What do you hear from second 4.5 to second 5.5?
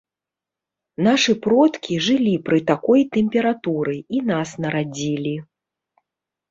нарадзілі.